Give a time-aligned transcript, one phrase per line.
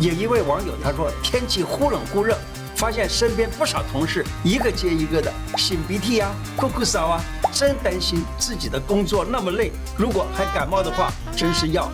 [0.00, 2.34] 有一位网友他说天气忽冷忽热，
[2.74, 7.20] 发现身边不少同事一个接一个的擤鼻涕啊、酷酷嗽啊，
[7.52, 11.90] 真担心自己的工作那么累，如果还感冒的话，真是要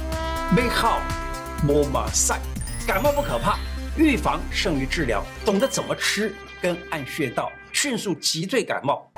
[0.54, 1.00] 没好
[1.66, 2.38] 莫马赛。
[2.87, 3.58] 感冒不可怕，
[3.96, 6.32] 预防胜于治疗，懂得怎么吃
[6.62, 9.11] 跟按穴道，迅速击退感冒。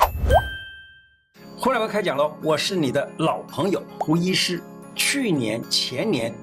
[1.59, 4.62] 胡乃文开讲喽，我是你的老朋友胡医师。
[4.95, 6.34] 去年前年，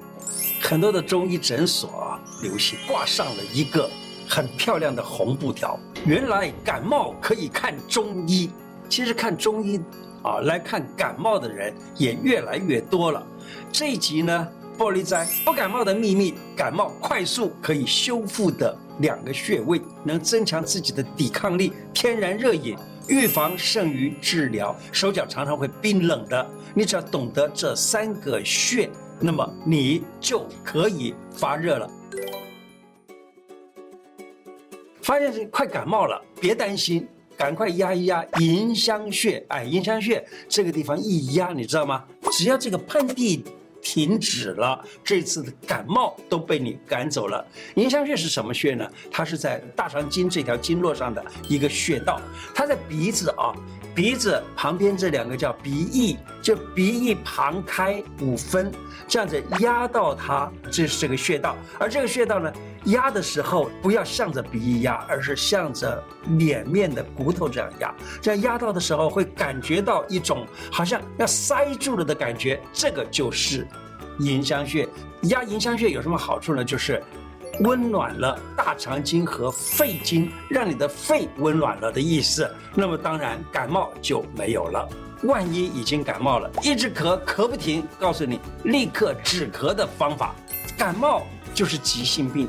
[0.62, 3.88] 很多的中医诊所啊，流行挂上了一个
[4.28, 5.78] 很漂亮的红布条。
[6.04, 8.50] 原来感冒可以看中医，
[8.88, 9.80] 其实看中医
[10.22, 13.26] 啊来看感冒的人也越来越多了。
[13.72, 22.76] 这一集呢，玻璃斋不感冒的秘密，感冒快速可以修复的两个穴位，能增强自己的抵抗力，天然热饮。
[23.08, 26.44] 预防胜于治疗，手脚常常会冰冷的，
[26.74, 31.88] 你只要懂得这三个穴，那么你就可以发热了。
[35.06, 39.40] 发现是快感冒了，别担心，赶快压一压迎香穴。
[39.50, 42.04] 哎，迎香穴这个地方一压，你知道吗？
[42.32, 43.40] 只要这个喷嚏。
[43.82, 47.46] 停止了，这次的感冒都被你赶走了。
[47.76, 48.90] 迎香穴是什么穴呢？
[49.12, 52.20] 它是在大肠经这条经络上的一个穴道，
[52.52, 53.54] 它在鼻子啊，
[53.94, 56.16] 鼻子旁边这两个叫鼻翼，
[56.46, 58.70] 就鼻翼旁开五分，
[59.08, 61.56] 这样子压到它，这是这个穴道。
[61.76, 62.52] 而这个穴道呢，
[62.84, 66.00] 压的时候不要向着鼻翼压，而是向着
[66.38, 67.92] 脸面的骨头这样压。
[68.22, 73.66] 这样压到的时候，会感觉到一种好像要塞住了的感觉，这个就是
[74.20, 74.88] 迎香穴。
[75.22, 76.64] 压迎香穴有什么好处呢？
[76.64, 77.02] 就是
[77.58, 82.48] 温暖了大肠经和肺经，让你的肺温暖了的意思。
[82.72, 84.88] 那么当然感冒就没有了。
[85.22, 90.34] 万一已经感冒了，一直咳咳不停，告诉你立刻止咳的方法。
[90.76, 92.48] 感冒就是急性病。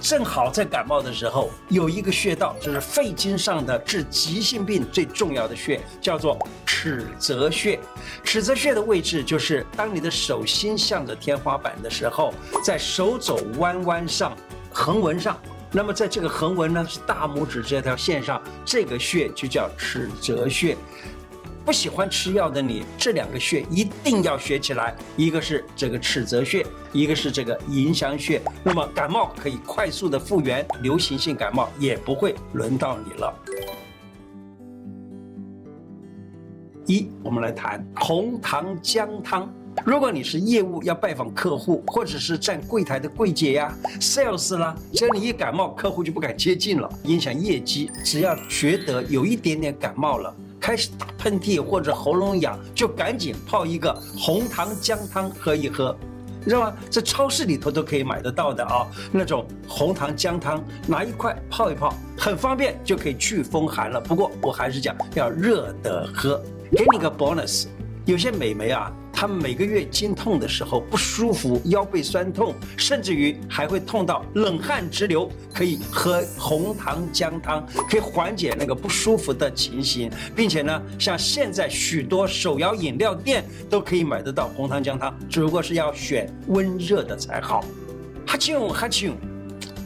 [0.00, 7.80] 正好在感冒的时候，有一个穴道，就是肺经上的治急性病最重要的穴，叫做尺泽穴。
[8.22, 12.32] 尺泽穴的位置就是当你的手心向着天花板的时候，
[12.62, 14.36] 在手肘弯弯上
[14.72, 15.36] 横纹上，
[15.72, 20.76] 那么在这个横纹呢是大拇指这条线上，这个穴就叫尺泽穴。
[21.68, 24.96] 不喜欢吃药的你，这两个穴一定要学起来。
[25.18, 26.64] 一个是这个尺泽穴，
[26.94, 28.40] 一个是这个迎香穴。
[28.64, 33.34] 那么感冒可以快速的复原，流行性感冒也不会轮到你了。
[36.86, 39.54] 一，我们来谈红糖姜汤。
[39.84, 47.90] 如果你是业务要拜访客户，或者是站柜台的柜姐呀、sales 啦，只要你一感冒，客户就不敢接近了，影响业绩。
[48.02, 50.34] 只要觉得有一点点感冒了。
[50.68, 55.96] 开始打喷嚏或者喉咙痒，就赶紧泡一个红糖姜汤喝一喝，
[56.40, 56.74] 你知道吗？
[56.90, 63.98] 在超市里头都可以买得到的啊，那种红糖姜汤，拿一块泡一泡，很方便，就可以去风寒了。
[63.98, 66.38] 不过我还是讲要热的喝，
[66.70, 67.64] 给你个 bonus，
[68.08, 68.90] 有些美眉啊。
[69.12, 87.64] 她每个月经痛的时候不舒服，腰背酸痛，甚至于还会痛到冷汗直流，可以喝红糖姜汤，可以缓解那个不舒服的情形，并且呢，像现在许多手摇饮料店都可以买得到红糖姜汤，只不过是要选温热的才好。
[88.24, 89.10] 哈啾哈啾，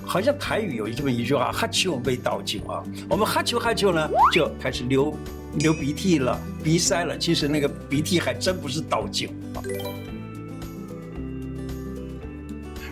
[0.05, 5.15] 好像台语有这么一句话，哈啾被倒酒啊，我们哈啾哈啾呢就开始流。
[5.59, 9.61] 流鼻涕了，鼻塞了，其实那个鼻涕还真不是倒酒啊。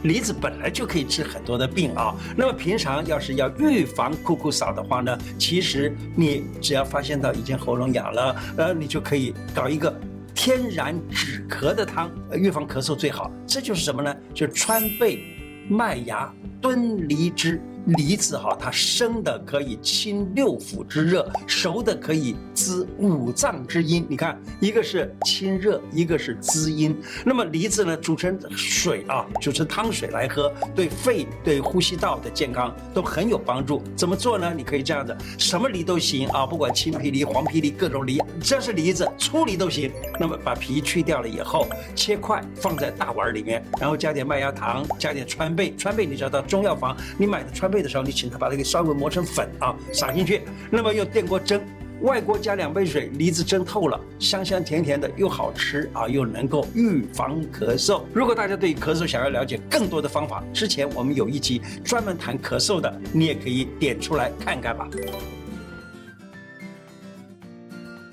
[0.02, 9.98] 梨子本来就可以治很多的病啊，那么平常要是要预防酷酷嗽的话呢，其实你只要发现到已经喉咙哑了，呃，你就可以搞一个
[10.34, 13.32] 天然止咳的汤，预防咳嗽最好。
[13.46, 14.14] 这就是什么呢？
[14.34, 15.24] 就是川贝、
[15.66, 17.60] 麦芽、敦离之。
[17.96, 24.06] 梨子哈，它生的可以清六腑之热，熟的可以滋五脏之阴。
[24.08, 26.96] 你看，一个是清热，一个是滋阴。
[27.24, 33.82] 那么梨子呢，煮成水啊，煮成汤水来喝，对肺、对呼吸道的健康都很有帮助。
[33.96, 34.52] 怎么做呢？
[34.56, 39.90] 你可以这样子，什么梨都行啊，不管青皮梨、黄皮梨，各种梨，只要是梨子，粗梨都行。
[40.20, 41.66] 那么把皮去掉了以后，
[41.96, 45.74] 切块放在大碗里面，然后加点麦芽糖，加点川贝。
[45.76, 47.79] 川贝你知道到中药房你买的川贝。
[47.82, 50.42] 的时候，你请他把它给稍微磨成粉啊，撒进去。
[50.70, 51.60] 那么用电锅蒸，
[52.02, 58.02] 外锅加两杯水，梨子蒸透了，香香甜甜的，又好吃啊，又能够预防咳嗽。
[58.14, 64.88] 如果大家对咳嗽想要了解更多的方法，之前我们有一集专门谈咳嗽的，你也可以点出来看看吧。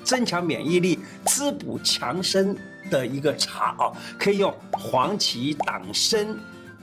[0.03, 2.55] 增强免疫力、滋补强身
[2.89, 6.27] 的一个茶啊，可以用黄芪、党参。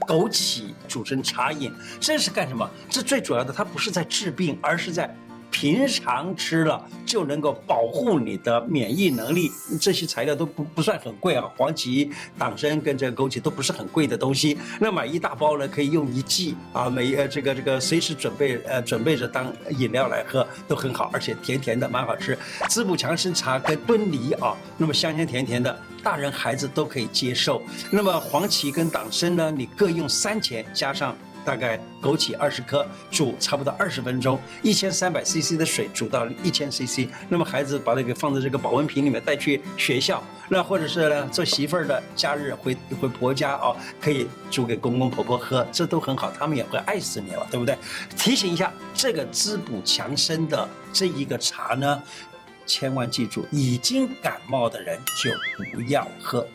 [0.01, 2.69] 枸杞煮成茶饮，这是干什么？
[2.89, 5.15] 这最主要的，它不是在治病，而是在。
[5.55, 9.49] 平常吃了就能够保护你的免疫能力，
[9.79, 14.57] 这些材料都不不算很贵啊，黄芪、党参跟这个枸杞都不是很贵的东西。
[14.81, 22.37] 那买一大包呢，可以用一季啊，每呃这个这个随时准备呃准备着当饮料来喝都很好，而且甜甜的蛮好吃。
[22.67, 27.61] 滋补强身茶跟炖梨啊，那么香香甜甜的，大人孩子都可以接受。
[27.89, 31.15] 那么黄芪跟党参呢，你各用三钱，加上。
[31.45, 47.77] 大概枸杞二十克，煮差不多二十分钟，一千三百 CC 的水煮到一千 CC，那么孩子把那个放在这个保温瓶里面带去学校，那或者是呢做媳妇儿的假日回回婆家哦，可以煮给公公婆婆喝，这都很好，他们也会爱死你了，对不对？
[48.17, 52.01] 提醒一下，这个滋补强身的这一个茶呢，
[52.65, 55.31] 千万记住，已经感冒的人就
[55.71, 56.47] 不要喝。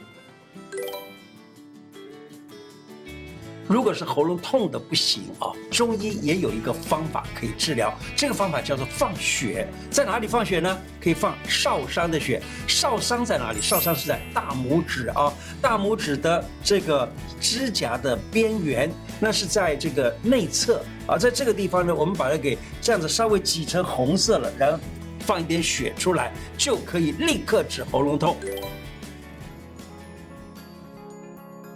[3.70, 9.68] 如果是喉咙痛的不行啊，中医也有一个方法可以治疗，这个方法叫做放血。
[9.92, 10.76] 在哪里放血呢？
[11.00, 12.42] 可以放少商的血。
[12.66, 13.60] 少商在哪里？
[13.60, 15.32] 少商是在大拇指啊，
[15.62, 17.08] 大拇指的这个
[17.40, 18.90] 指甲的边缘，
[19.20, 24.80] 那是在这个内侧啊，在这个地方呢，我们把它给这样子稍微挤成红色了，然后
[25.20, 28.36] 放一点血出来，就可以立刻止喉咙痛。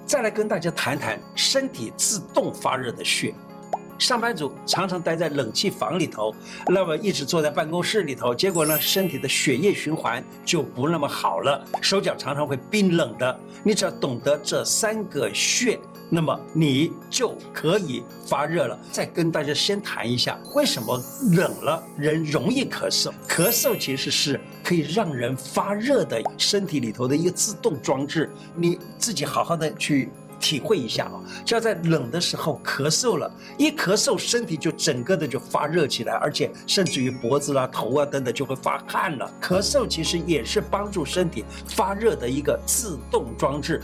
[0.06, 3.34] 再来跟大家谈谈身体自动发热的穴。
[3.98, 6.34] 上班族常常待在冷气房里头，
[6.68, 13.40] 那么一直坐在办公室里头，结果呢，身体的血液循环就不那么好了，手脚常常会冰冷的。
[13.62, 15.78] 你只要懂得这三个穴，
[16.10, 18.78] 那么你就可以发热了。
[18.90, 21.00] 再跟大家先谈一下，为什么
[21.32, 23.12] 冷了人容易咳嗽？
[23.28, 30.10] 咳嗽其实是可以让人发热的身体里头的一个自动装置，你自己好好的去
[30.40, 31.20] 体会一下啊。
[31.44, 39.30] 就要在冷的时候咳嗽了，一咳嗽身体就整个的就发热起来，而且甚至于脖子啊、头啊等等就会发汗了。
[39.40, 43.82] 咳嗽其实也是帮助身体发热的一个自动装置，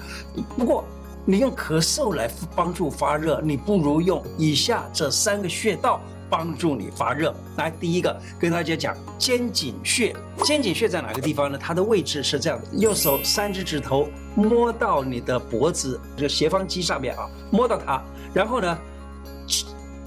[0.56, 0.84] 不过。
[1.26, 6.00] 你用咳嗽来帮助发热，你不如用以下这三个穴道
[6.30, 7.34] 帮助你发热。
[7.56, 10.14] 来，第一个跟大家讲肩颈穴。
[10.44, 11.58] 肩颈穴在哪个地方呢？
[11.60, 18.00] 它的位置是这样的：右手三只指头摸到你的脖子这个斜方肌上面啊，摸到它，
[18.32, 18.78] 然后呢，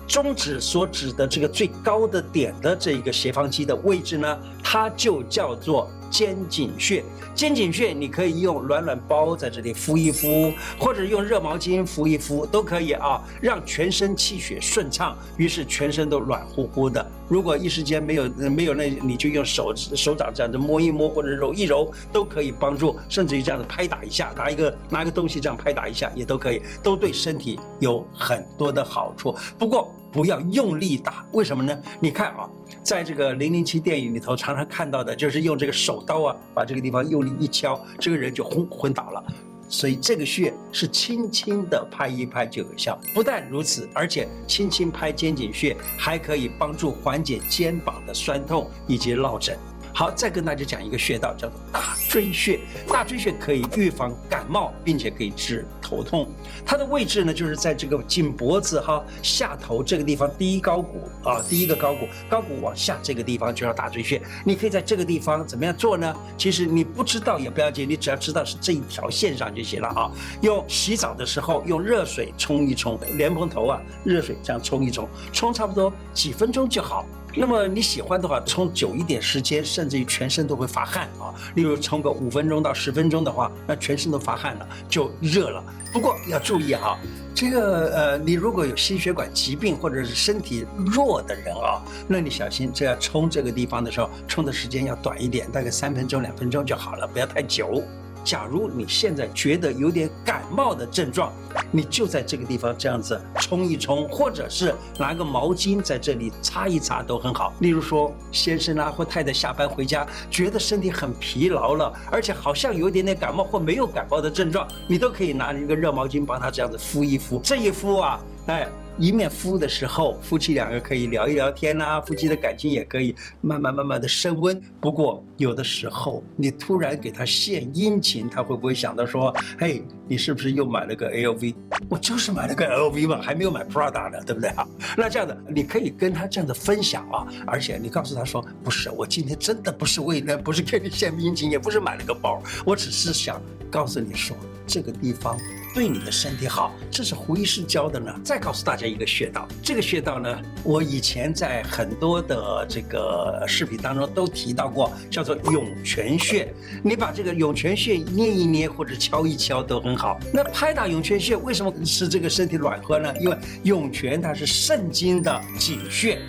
[0.08, 4.40] 中指所指的这个最高的点的这一个斜方肌的位置呢，
[4.74, 5.88] 它就叫做。
[6.14, 7.04] 肩颈穴，
[7.34, 17.04] 肩颈穴你可以用暖暖包在这里敷一敷，或者用热毛巾敷一敷都可以啊，让全身气血顺畅，于是全身都暖乎乎的。
[17.28, 29.36] 如果一时间没有没有那，你就用手手掌这样子摸一摸或者揉一揉都可以帮助，甚至于这样子拍打一下，拿一个拿一个东西这样拍打一下也都可以，都对身体有很多的好处。
[29.58, 31.78] 不过不要用力打，为什么呢？
[32.00, 32.50] 你看啊。
[32.82, 39.24] 在这个零零七电影里头，常常看到的就是用这个手刀啊，把这个地方用力一敲，这个人就昏昏倒了。
[39.70, 43.00] 所以这个穴是轻轻的拍一拍就有效。
[43.14, 49.58] 不但如此，而且轻轻拍肩颈穴还可以帮助缓解肩膀的酸痛以及落枕。
[49.94, 52.60] 好，再跟大家讲一个穴道，叫做大椎穴。
[52.88, 56.28] 大椎穴可以预防感冒，并且可以治头痛。
[56.66, 64.22] 它的位置呢，就是在这个颈脖子哈下头这个地方，第一高骨啊，第一个高骨，高骨往下这个地方就叫大椎穴。
[64.44, 66.16] 你可以在这个地方怎么样做呢？
[66.38, 70.12] 其实你不知道也不要紧，你只要知道是这一条线上就行了啊。
[70.42, 77.06] 用洗澡的时候用热水冲一冲，莲蓬头啊，热水这样冲一冲，冲差不多几分钟就好。
[77.36, 81.34] 那么你喜欢的话，冲久一点时间，甚至于全身都会发汗啊。
[81.56, 85.64] 例如冲个五分钟到十分钟的话，那全身都发汗了，就热了。
[85.92, 86.98] 不过要注意哈，
[87.36, 97.84] 这个呃，你如果有心血管疾病或者是身体弱的人啊，那你小心，这要冲这个地方的时候，冲的时间要短一点，大概三分钟、两分钟就好了，不要太久。
[98.24, 101.32] 假如你现在觉得有点感冒的症状，
[101.72, 107.54] 你就在这个地方这样子冲一冲，或者是拿个毛巾在这里擦一擦都很好。
[107.60, 117.42] 例如说，先生啊或太太下班回家，觉得身体很疲劳了，而且好像有一点点感冒或没有感冒的症状，你都可以拿一个热毛巾帮他这样子敷一敷。
[117.44, 118.68] 这一敷啊，哎。
[118.98, 124.62] 一面敷的时候，夫妻两个可以聊一聊天呐、夫妻的感情也可以慢慢慢慢的升温。
[124.80, 131.56] 不过有的时候你突然给他献殷勤，他会不会想到说，嘿，你是不是又买了个 LV？
[131.90, 134.68] 我就是买了个 LV 嘛，还没有买 Prada 呢，对不对啊？
[134.96, 145.38] 那这样的你可以跟他这样的分享啊，而且你告诉他说，不是，我今天真的不是为了，不是给你献殷勤，也不是买了个包，我只是想告诉你说，这个地方。
[145.74, 146.74] 对你的身体好。
[146.92, 148.14] 这是胡医师教的呢。
[148.24, 156.54] 再告诉大家一个穴道，这个穴道呢，我以前在很多的这个视频当中都提到过，叫做涌泉穴。
[156.84, 160.20] 你把这个涌泉穴捏一捏或者敲一敲都很好。
[160.34, 163.14] 那拍打涌泉穴为什么使这个身体暖和呢？
[163.20, 166.20] 因为涌泉它是肾经的井穴。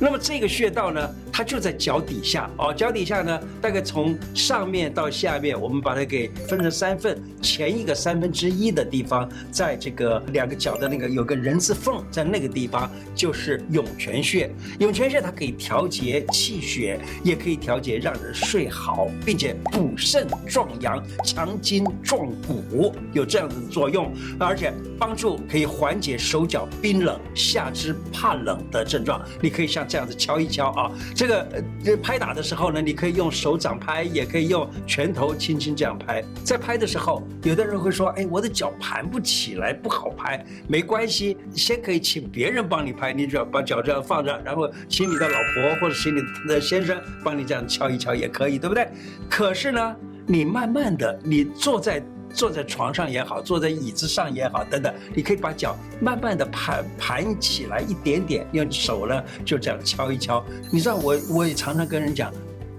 [0.00, 14.50] 那么这个穴道呢，它就在脚底下哦，脚底下呢，大概从上面到下面，我们把它给分成三份，前一个三分之一的地方，在这个两个脚的那个有个人字缝，在那个地方就是涌泉穴。
[14.78, 29.20] 涌泉穴它可以调节气血，也可以调节让人睡好，并且补肾壮阳、强筋壮骨，有这样子的作用，而且帮助可以缓解手脚冰冷、下肢怕冷的症状。
[29.40, 30.90] 你可以像这样子敲一敲啊。
[31.14, 31.46] 这个
[31.84, 36.22] 呃，拍打的时候呢，你可以用手掌拍，也可以用拳头轻轻这样拍。
[36.44, 48.88] 在拍的时候，有的人会说：“哎，我的脚盘不起来，不好拍。”没关系，先可以请别人帮你拍，你只要把脚这样放着，然后请你的老婆或者请你的先生帮你这样敲一敲也可以，对不对？
[49.28, 49.96] 可是呢，
[50.26, 52.02] 你慢慢的，你坐在。
[52.32, 60.44] 坐在床上也好，坐在椅子上也好，等等，你可以把脚慢慢的盘盘起来一点点，用手呢就这样敲一敲。
[60.70, 62.32] 你知道我我也常常跟人讲。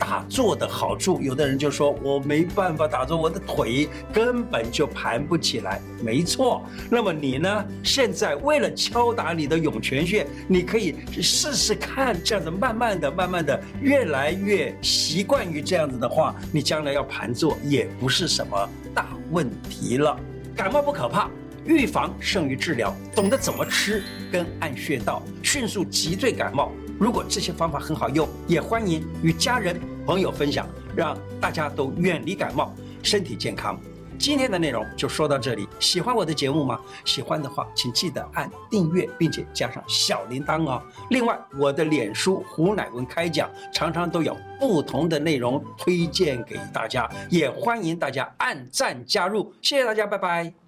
[0.05, 5.79] 打坐的好处，有的人就说我没办法打坐，我的腿根本就盘不起来。
[6.03, 7.65] 没错，那么你呢？
[7.83, 20.19] 现在为了敲打你的涌泉穴，你可以试试看，这样子慢慢的、慢慢的，越来越习惯于这样子的话，你将来要盘坐也不是什么大问题了。
[20.53, 21.29] 感冒不可怕，
[21.63, 26.73] 预防胜于治疗，懂得怎么吃跟按穴道，迅速击退感冒。
[26.99, 33.79] 如果这些方法很好用，也欢迎与家人朋友分享，让大家都远离感冒，身体健康。
[34.19, 35.67] 今天的内容就说到这里。
[35.79, 36.79] 喜欢我的节目吗？
[37.03, 40.81] 喜欢的话，请记得按订阅，并且加上小铃铛哦。
[41.09, 49.53] 另外，我的脸书胡乃文开讲常常都有不同的内容推荐给大家，也欢迎大家按赞加入。
[49.61, 50.62] 谢谢大家，拜拜。